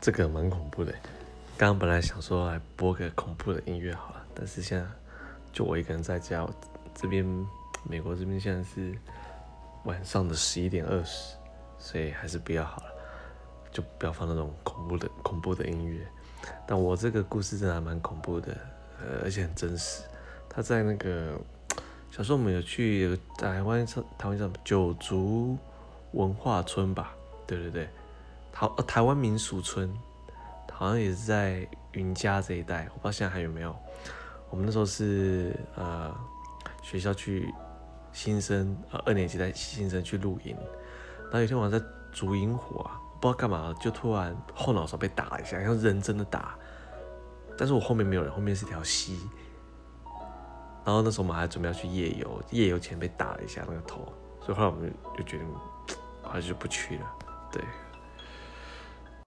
[0.00, 0.92] 这个蛮恐怖的。
[1.58, 4.84] 刚刚本来想说来播个恐怖的音乐好了，但是现在
[5.52, 6.48] 就我一个人在家，
[6.94, 7.24] 这边
[7.84, 8.96] 美国这边现在是
[9.84, 11.36] 晚上的十一点二十，
[11.78, 12.92] 所以还是不要好了，
[13.70, 16.06] 就不要放那种恐怖的恐怖的音乐。
[16.66, 18.56] 但我这个故事真的还蛮恐怖的，
[18.98, 20.02] 呃，而且很真实。
[20.48, 21.38] 他在那个
[22.10, 23.86] 小时候我们有去台湾
[24.16, 25.58] 台湾叫九族
[26.12, 27.14] 文化村吧？
[27.46, 27.88] 对对对，
[28.52, 29.92] 台台湾民俗村，
[30.72, 33.74] 好像也是在云嘉这一带，我不知道现在还有没有。
[34.48, 36.14] 我们那时候是呃
[36.82, 37.54] 学校去
[38.12, 40.56] 新生呃二年级带新生去露营，
[41.24, 46.54] 然后有天晚上在烛萤火啊，不知道干嘛，就突然后脑勺被打了一下，像人真的打。
[47.56, 49.18] 但是我后面没有人，后面是条溪。
[50.82, 55.46] 然后那时候我们还准备要去夜游，夜游前被打了一下那个头，所以后来我们就决定，
[56.22, 57.06] 还是不去了。
[57.52, 57.62] 对。